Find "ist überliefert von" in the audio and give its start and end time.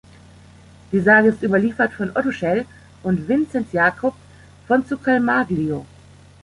1.27-2.09